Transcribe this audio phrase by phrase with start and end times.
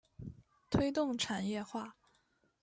[0.71, 1.95] 推动产业化